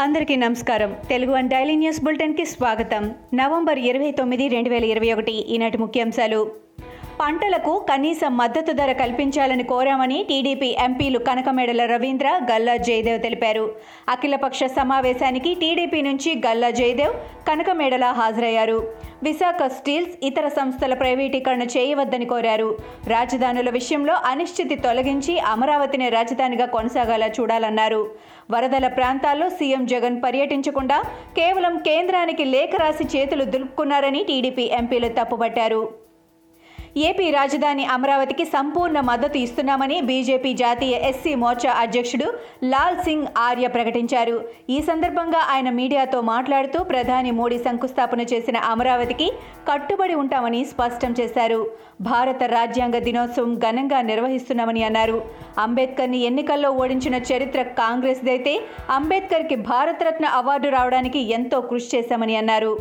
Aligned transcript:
అందరికీ 0.00 0.36
నమస్కారం. 0.36 0.96
Telugu 1.08 1.32
one 1.32 1.48
daily 1.48 1.76
news 1.76 2.04
బులెటిన్కి 2.04 2.44
స్వాగతం. 2.44 3.14
నవంబర్ 3.34 3.78
ఇరవై 3.78 4.10
తొమ్మిది 4.10 4.48
రెండు 4.48 4.68
వేల 4.68 4.84
ఇరవై 4.84 5.12
ఒకటి. 5.12 5.32
ఈనాటి 5.32 5.78
ముఖ్యాంశాలు. 5.78 6.50
పంటలకు 7.20 7.72
కనీస 7.88 8.20
మద్దతు 8.40 8.72
ధర 8.78 8.90
కల్పించాలని 9.00 9.64
కోరామని 9.70 10.18
టీడీపీ 10.28 10.68
ఎంపీలు 10.84 11.18
కనకమేడల 11.26 11.82
రవీంద్ర 11.92 12.28
గల్లా 12.50 12.74
జయదేవ్ 12.86 13.18
తెలిపారు. 13.24 13.64
అఖిలపక్ష 14.14 14.60
సమావేశానికి 14.78 15.50
టీడీపీ 15.62 16.00
నుంచి 16.08 16.30
గల్లా 16.46 16.70
జయదేవ్ 16.70 17.14
కనకమేడల 17.48 18.06
హాజరయ్యారు. 18.20 18.78
విశాఖ 19.22 19.68
స్టీల్స్ 19.76 20.16
ఇతర 20.22 20.48
సంస్థల 20.58 20.94
ప్రైవేటీకరణ 20.94 21.62
చేయవద్దని 21.76 22.28
కోరారు. 22.32 22.70
రాజధానుల 23.14 23.70
విషయంలో 23.78 24.16
అనిశ్చితి 24.32 24.78
తొలగించి 24.86 25.36
అమరావతిని 25.54 26.08
రాజధానిగా 26.08 26.68
కొనసాగాలా 26.76 27.30
చూడాలన్నారు. 27.38 28.02
వరదల 28.54 28.86
ప్రాంతాల్లో 28.98 29.48
సీఎం 29.58 29.84
జగన్ 29.86 30.20
పర్యటించకుండా 30.26 31.00
కేవలం 31.40 31.76
కేంద్రానికి 31.90 32.46
లేఖ 32.56 32.70
రాసి 32.84 33.06
చేతులు 33.16 33.46
దులుపుకున్నారని 33.54 34.22
టీడీపీ 34.30 34.66
ఎంపీలు 34.82 35.10
తప్పుబట్టారు 35.20 35.82
ఏపీ 36.96 37.30
రాజధాని 37.30 37.86
అమరావతికి 37.86 38.44
సంపూర్ణ 38.44 39.00
మద్దతు 39.00 39.38
ఇస్తున్నామని 39.38 40.00
బీజేపీ 40.00 40.52
జాతీయ 40.52 40.90
ఎస్సీ 40.90 41.34
మోర్చా 41.34 41.72
అధ్యక్షుడు 41.72 42.32
లాల్ 42.64 43.04
సింగ్ 43.04 43.26
ఆర్య 43.38 43.66
ప్రకటించారు. 43.66 44.44
ఈ 44.70 44.80
సందర్భంగా 44.80 45.46
ఆయన 45.50 45.70
మీడియాతో 45.70 46.20
మాట్లాడుతూ 46.20 46.84
ప్రధాని 46.84 47.30
మోడీ 47.30 47.58
శంకుస్థాపన 47.58 48.20
చేసిన 48.20 48.56
అమరావతికి 48.56 49.32
కట్టుబడి 49.72 50.14
ఉంటామని 50.14 50.64
స్పష్టం 50.64 51.14
చేశారు. 51.20 51.70
భారత 52.00 52.42
రాజ్యాంగ 52.42 52.98
దినోత్సవం 52.98 53.58
ఘనంగా 53.58 54.00
నిర్వహిస్తున్నామని 54.00 54.82
అన్నారు. 54.82 55.24
అంబేద్కర్ని 55.58 56.18
ఎన్నికల్లో 56.18 56.70
ఓడించిన 56.70 57.14
చరిత్ర 57.14 57.62
కాంగ్రెస్దైతే 57.62 58.60
అంబేద్కర్కి 58.90 59.56
భారతరత్న 59.56 60.26
అవార్డు 60.26 60.68
రావడానికి 60.68 61.18
ఎంతో 61.18 61.60
కృషి 61.60 61.96
చేశామని 61.96 62.36
అన్నారు. 62.36 62.78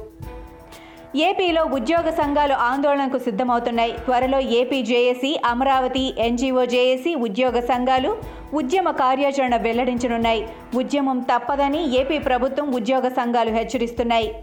ఏపీలో 1.15 1.65
ఉద్యోగ 1.65 2.09
సంఘాలు 2.09 2.53
ఆందోళనకు 2.53 3.17
సిద్ధమవుతున్నాయి. 3.17 3.91
త్వరలో 3.91 4.39
AP 4.39 4.81
JAC 4.81 5.39
Amaravati 5.45 6.13
NGO 6.19 6.65
JAC 6.65 7.15
ఉద్యోగ 7.15 7.59
సంఘాలు 7.59 8.17
ఉద్యమ 8.53 8.91
కార్యాచరణ 8.91 9.55
వెల్లడించనున్నాయి. 9.55 10.47
ఉద్యమం 10.75 11.19
తప్పదని 11.19 11.81
ఏపీ 11.99 12.17
ప్రభుత్వం 12.19 12.75
ఉద్యోగ 12.75 13.07
సంఘాలు 13.07 13.49
హెచ్చరిస్తున్నాయి. 13.49 14.35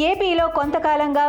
ఏపీలో 0.00 0.46
కొంతకాలంగా 0.48 1.26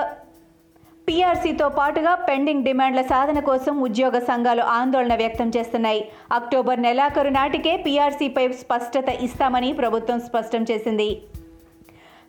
పీఆర్సీతో 1.08 1.70
పాటుగా 1.70 2.16
పెండింగ్ 2.16 2.64
డిమాండ్ల 2.64 3.02
సాధన 3.02 3.40
కోసం 3.40 3.82
ఉద్యోగ 3.82 4.20
సంఘాలు 4.20 4.62
ఆందోళన 4.62 5.16
వ్యక్తం 5.16 5.52
చేస్తున్నాయి. 5.58 6.12
అక్టోబర్ 6.32 6.80
నెలాఖరు 6.80 7.30
నాటికే 7.30 7.78
పీఆర్సీపై 7.78 8.52
స్పష్టత 8.52 9.10
ఇస్తామని 9.10 9.74
ప్రభుత్వం 9.74 10.20
స్పష్టం 10.20 10.66
చేసింది. 10.72 11.22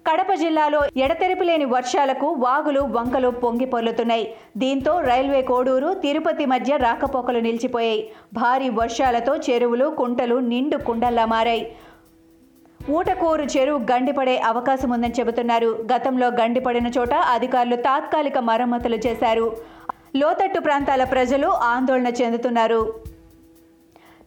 కడప 0.07 0.33
జిల్లాలో 0.35 0.79
ఎడతెరిపి 0.97 1.45
లేని 1.45 1.65
వర్షాలకు 1.65 2.27
వాగులు 2.45 2.81
వంకలు 2.97 3.29
పొంగి 3.43 3.67
పొర్లుతున్నాయి. 3.67 4.25
దీంతో 4.57 5.01
రైల్వే 5.01 5.43
కోడూరు 5.43 5.95
తిరుపతి 5.95 6.45
మధ్య 6.45 6.77
రాకపోకలు 6.77 7.39
నిలిచిపోయాయి. 7.39 8.01
భారీ 8.35 8.69
వర్షాలతో 8.81 9.37
చెరువులు 9.37 9.87
కుంటలు 10.01 10.37
నిండు 10.53 10.77
కుండల్లా 10.77 11.25
మారాయి. 11.25 11.65
ఊటకూరు 12.91 13.45
చెరువు 13.45 13.81
గండిపడే 13.93 14.37
అవకాశం 14.51 14.91
ఉందని 14.91 15.15
చెబుతున్నారు. 15.21 15.71
గతంలో 15.93 16.29
గండిపడిన 16.41 16.87
చోట 16.87 17.15
అధికారులు 17.37 17.77
తాత్కాలిక 17.89 18.39
మరమ్మతులు 18.39 18.99
చేశారు. 19.07 19.47
లోతట్టు 20.17 20.61
ప్రాంతాల 20.61 21.05
ప్రజలు 21.05 21.49
ఆందోళన 21.73 22.09
చెందుతున్నారు. 22.21 22.81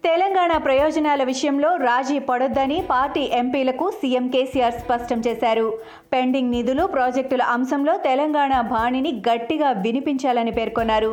తెలంగాణ 0.06 0.58
ప్రయోజనాల 0.58 1.22
విషయంలో 1.24 1.70
రాజీ 1.76 2.20
పడొద్దని 2.20 2.76
పార్టీ 2.90 3.22
ఎంపీలకు 3.34 3.86
సీఎం 3.92 4.26
కేసీఆర్ 4.28 4.74
స్పష్టం 4.74 5.20
చేశారు. 5.28 5.66
పెండింగ్ 6.14 6.52
నిధులు 6.52 6.84
ప్రాజెక్టుల 6.86 7.44
అంశంలో 7.54 7.94
తెలంగాణ 7.98 8.54
బాణిని 8.62 9.12
గట్టిగా 9.30 9.72
వినిపించాలని 9.86 10.52
పేర్కొన్నారు. 10.52 11.12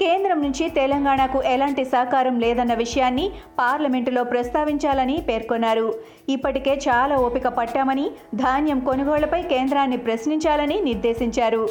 కేంద్రం 0.00 0.38
నుంచి 0.42 0.64
తెలంగాణకు 0.70 1.42
ఎలాంటి 1.42 1.84
సహకారం 1.84 2.40
లేదన్న 2.40 2.74
విషయాన్ని 2.74 3.26
పార్లమెంటులో 3.58 4.24
ప్రస్తావించాలని 4.24 5.16
పేర్కొన్నారు. 5.28 5.94
ఇప్పటికే 6.28 6.74
చాలా 6.88 7.16
ఓపిక 7.16 7.48
పట్టామని 7.48 8.06
ధాన్యం 8.34 8.80
కొనుగోళ్ళపై 8.80 9.42
కేంద్రాన్ని 9.42 9.96
ప్రశ్నించాలని 10.08 10.80
నిర్దేశించారు. 10.80 11.68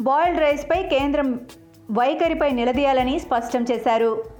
బాయిల్డ్ 0.00 0.40
రైస్పై 0.40 0.82
కేంద్రం 0.94 1.30
వైఖరిపై 1.90 2.50
నిలదీయాలని 2.50 3.18
స్పష్టం 3.18 3.64
చేశారు. 3.72 4.35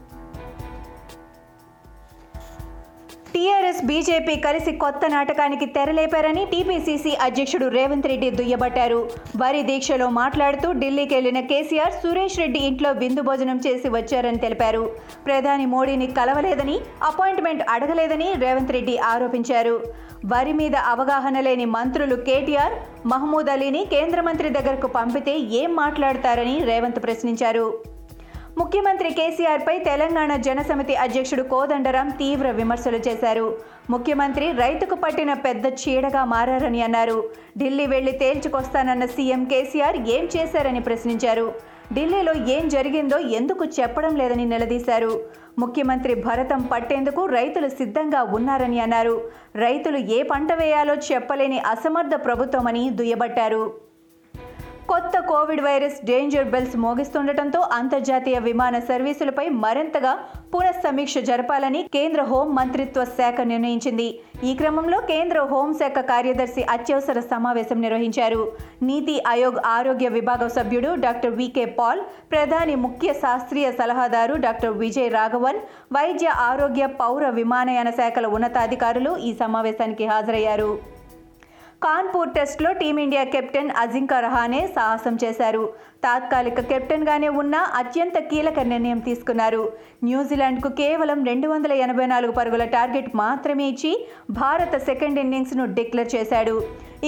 టీఆర్ఎస్ 3.36 3.80
బీజేపీ 3.88 4.34
కలిసి 4.44 4.72
కొత్త 4.82 5.00
నాటకానికి 5.14 5.66
తెరలేపారని 5.74 6.42
టీపీసీసీ 6.52 7.10
అధ్యక్షుడు 7.24 7.66
రేవంత్ 7.74 8.06
రెడ్డి 8.10 8.28
దుయ్యబట్టారు. 8.38 9.00
వరి 9.42 9.60
దీక్షలో 9.70 10.06
మాట్లాడుతూ 10.18 10.68
ఢిల్లీకి 10.82 11.14
వెళ్ళిన 11.16 11.40
కేసీఆర్ 11.50 11.98
సురేష్ 12.02 12.38
రెడ్డి 12.42 12.60
ఇంట్లో 12.68 12.90
విందు 13.00 13.22
భోజనం 13.28 13.58
చేసి 13.66 13.88
వచ్చారని 13.96 14.40
తెలిపారు. 14.44 14.82
ప్రధాని 15.26 15.66
మోడీని 15.74 16.06
కలవలేదని 16.18 16.76
అపాయింట్మెంట్ 17.10 17.64
అడగలేదని 17.74 18.28
రేవంత్ 18.44 18.74
రెడ్డి 18.76 18.94
ఆరోపించారు. 19.12 19.76
వరి 20.32 20.54
మీద 20.60 20.76
అవగాహన 20.92 21.42
లేని 21.48 21.66
మంత్రులు 21.76 22.18
కేటీఆర్ 22.30 22.76
మహమూద్ 23.12 23.52
అలీని 23.56 23.82
కేంద్ర 23.92 24.22
మంత్రి 24.30 24.50
దగ్గరకు 24.56 24.90
పంపితే 24.96 25.36
ఏం 25.60 25.72
మాట్లాడతారని 25.82 26.56
రేవంత్ 26.70 27.02
ప్రశ్నించారు. 27.06 27.68
ముఖ్యమంత్రి 28.60 29.08
కేసీఆర్పై 29.16 29.74
తెలంగాణ 29.86 30.32
జనసమితి 30.44 30.94
అధ్యక్షుడు 30.94 31.42
కోదండరాం 31.42 32.08
తీవ్ర 32.20 32.50
విమర్శలు 32.50 32.98
చేశారు. 33.06 33.46
ముఖ్యమంత్రి 33.90 34.46
రైతుకు 34.52 34.94
పట్టిన 34.94 35.32
పెద్ద 35.46 35.64
చీడగా 35.82 36.22
మారని 36.24 36.80
అన్నారు. 36.86 37.18
ఢిల్లీ 37.58 37.86
వెళ్ళి 37.86 38.12
తేల్చుకొస్తానన్న 38.22 39.06
సీఎం 39.16 39.44
కేసీఆర్ 39.44 39.98
ఏం 40.16 40.24
చేశారని 40.36 40.80
ప్రశ్నించారు. 40.80 41.46
ఢిల్లీలో 41.92 42.34
ఏం 42.56 42.64
జరిగిందో 42.68 43.18
ఎందుకు 43.40 43.64
చెప్పడం 43.78 44.14
లేదని 44.16 44.46
నిలదీశారు. 44.52 45.12
ముఖ్యమంత్రి 45.58 46.14
భరతం 46.26 46.62
పట్టేందుకు 46.72 47.24
రైతులు 47.38 47.68
సిద్ధంగా 47.80 48.22
ఉన్నారని 48.38 48.80
అన్నారు. 48.80 49.16
రైతులు 49.56 50.00
ఏ 50.18 50.20
పంట 50.22 50.52
వేయాలో 50.52 50.94
చెప్పలేని 51.10 51.58
అసమర్థ 51.74 52.14
ప్రభుత్వమని 52.24 52.84
దుయ్యబట్టారు. 53.00 53.85
కొత్త 54.90 55.14
కోవిడ్ 55.28 55.62
వైరస్ 55.66 55.96
డేంజర్ 56.08 56.50
బెల్స్ 56.52 56.74
మోగిస్తుండటంతో 56.82 57.60
అంతర్జాతీయ 57.78 58.36
విమాన 58.46 58.76
సర్వీసులపై 58.90 59.46
మరింతగా 59.64 60.12
పునఃసమీక్ష 60.52 61.14
జరపాలని 61.28 61.80
కేంద్ర 61.96 62.20
హోం 62.30 62.48
మంత్రిత్వ 62.58 63.04
శాఖ 63.18 63.40
నిర్ణయించింది. 63.52 64.06
ఈ 64.48 64.52
క్రమంలో 64.60 64.98
కేంద్ర 65.10 65.38
హోంశాఖ 65.52 65.98
కార్యదర్శి 66.12 66.64
అత్యవసర 66.76 67.20
సమావేశం 67.32 67.78
నిర్వహించారు. 67.86 68.42
నీతి 68.88 69.16
ఆయోగ్ 69.32 69.60
ఆరోగ్య 69.76 70.08
విభాగం 70.18 70.50
సభ్యుడు 70.58 70.92
డాక్టర్ 71.04 71.36
వికే 71.40 71.66
పాల్ 71.78 72.02
ప్రధాని 72.32 72.76
ముఖ్య 72.86 73.12
శాస్త్రీయ 73.22 73.70
సలహాదారు 73.78 74.36
డాక్టర్ 74.46 74.76
విజయ్ 74.84 75.14
రాఘవన్ 75.18 75.62
వైద్య 75.98 76.28
ఆరోగ్య 76.50 76.86
పౌర 77.00 77.30
విమానయాన 77.40 77.90
శాఖల 78.00 78.28
ఉన్నతాధికారులు 78.38 79.14
ఈ 79.30 79.32
సమావేశానికి 79.42 80.06
హాజరయ్యారు. 80.14 80.70
కాన్పూర్ 81.84 82.30
టెస్ట్లో 82.36 82.70
టీమిండియా 82.80 83.22
కెప్టెన్ 83.32 83.70
అజింకా 83.80 84.18
రహానే 84.24 84.60
సాహసం 84.76 85.14
చేశారు. 85.22 85.64
తాత్కాలిక 86.04 86.60
కెప్టెన్గానే 86.70 87.28
ఉన్న 87.40 87.56
అత్యంత 87.80 88.16
కీలక 88.30 88.58
నిర్ణయం 88.72 89.00
తీసుకున్నారు. 89.08 89.62
న్యూజిలాండ్కు 90.08 90.70
కేవలం 90.80 91.18
రెండు 91.30 91.48
వందల 91.48 91.72
ఎనభై 91.86 92.06
నాలుగు 92.12 92.32
పరుగుల 92.38 92.64
టార్గెట్ 92.76 93.10
మాత్రమే 93.22 93.66
ఇచ్చి 93.72 93.92
భారత 94.42 94.76
సెకండ్ 94.88 95.20
ఇన్నింగ్స్ను 95.24 95.66
డిక్లేర్ 95.78 96.10
చేశాడు. 96.16 96.56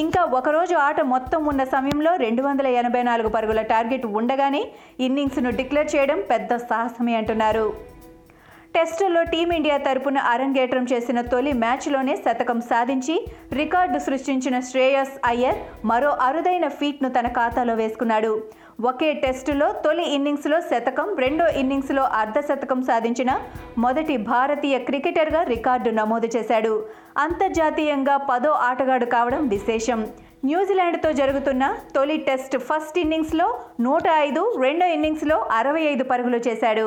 ఇంకా 0.04 0.22
ఒకరోజు 0.38 0.74
ఆట 0.86 1.00
మొత్తం 1.14 1.42
ఉన్న 1.52 1.64
సమయంలో 1.74 2.14
రెండు 2.26 2.42
వందల 2.42 2.66
ఎనభై 2.80 3.02
నాలుగు 3.10 3.30
పరుగుల 3.36 3.62
టార్గెట్ 3.74 4.06
ఉండగానే 4.20 4.64
ఇన్నింగ్స్ను 5.06 5.52
డిక్లేర్ 5.60 5.92
చేయడం 5.94 6.20
పెద్ద 6.32 6.50
సాహసమే 6.70 7.14
అంటున్నారు. 7.20 7.68
టెస్టుల్లో 8.74 9.22
టీమిండియా 9.22 9.76
తరపున 9.76 10.18
అరంగేట్రం 10.18 10.84
చేసిన 10.92 11.20
తొలి 11.20 11.52
మ్యాచ్లోనే 11.52 12.16
శతకం 12.16 12.60
సాధించి 12.60 13.14
రికార్డు 13.52 13.98
సృష్టించిన 13.98 14.60
శ్రేయస్ 14.60 15.14
అయ్యర్ 15.24 15.58
మరో 15.84 16.10
అరుదైన 16.10 16.68
ఫీట్ను 16.68 17.08
తన 17.08 17.28
ఖాతాలో 17.28 17.74
వేసుకున్నాడు. 17.74 18.32
ఒకే 18.90 19.12
టెస్టులో 19.12 19.72
తొలి 19.84 20.04
ఇన్నింగ్స్లో 20.14 20.60
శతకం 20.60 21.16
రెండో 21.18 21.46
ఇన్నింగ్స్లో 21.62 22.02
అర్ధ 22.02 22.38
శతకం 22.40 22.82
సాధించిన 22.82 23.30
మొదటి 23.78 24.16
భారతీయ 24.16 24.78
క్రికెటర్గా 24.78 25.42
రికార్డు 25.42 25.90
నమోదు 25.90 26.30
చేశాడు. 26.36 26.74
అంతర్జాతీయంగా 27.18 28.16
పదో 28.16 28.50
ఆటగాడు 28.68 29.04
కావడం 29.04 29.48
విశేషం. 29.48 30.00
న్యూజిలాండ్తో 30.44 31.12
జరుగుతున్న 31.12 31.76
తొలి 31.94 32.16
టెస్ట్ 32.16 32.58
ఫస్ట్ 32.58 32.98
ఇన్నింగ్స్లో 32.98 33.48
నూట 33.80 34.02
ఐదు 34.26 34.42
రెండో 34.60 34.86
ఇన్నింగ్స్లో 34.86 35.38
అరవై 35.60 35.82
ఐదు 35.92 36.04
పరుగులు 36.04 36.40
చేశాడు. 36.48 36.86